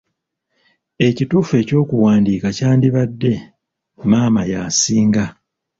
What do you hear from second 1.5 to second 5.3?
eky'okuwandiika kyandibadde maama y'asinga.